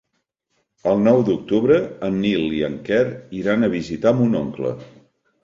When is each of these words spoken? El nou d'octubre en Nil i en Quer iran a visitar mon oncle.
El 0.93 1.03
nou 1.07 1.19
d'octubre 1.27 1.77
en 2.07 2.17
Nil 2.23 2.57
i 2.61 2.63
en 2.69 2.79
Quer 2.89 3.03
iran 3.43 3.69
a 3.69 3.71
visitar 3.77 4.17
mon 4.23 4.41
oncle. 4.43 4.75